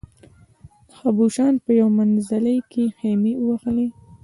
[0.87, 3.87] د خبوشان په یو منزلي کې خېمې ووهلې.